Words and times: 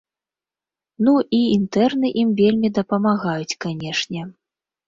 Ну 1.07 1.13
і 1.41 1.41
інтэрны 1.57 2.13
ім 2.23 2.31
вельмі 2.41 2.73
дапамагаюць, 2.81 3.57
канечне. 3.67 4.21